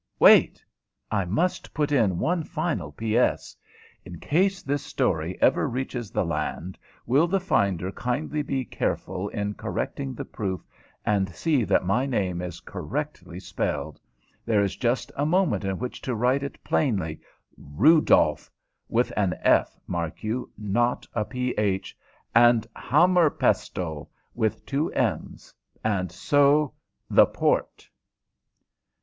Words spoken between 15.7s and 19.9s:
which to write it plainly RUDOLF with an F,